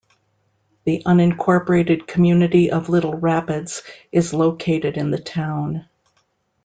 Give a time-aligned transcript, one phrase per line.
[0.83, 5.85] The unincorporated community of Little Rapids is located in the town.